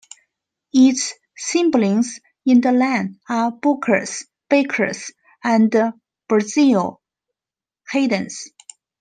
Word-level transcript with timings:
Its 0.73 1.13
siblings 1.37 2.19
in 2.43 2.59
the 2.59 2.71
line 2.71 3.19
are 3.29 3.51
Booker's, 3.51 4.25
Baker's, 4.49 5.11
and 5.43 5.69
Basil 6.27 6.99
Hayden's. 7.91 8.47